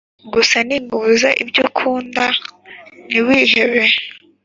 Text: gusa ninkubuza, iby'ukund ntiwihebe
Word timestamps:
gusa 0.33 0.57
ninkubuza, 0.67 1.29
iby'ukund 1.43 2.15
ntiwihebe 3.07 3.83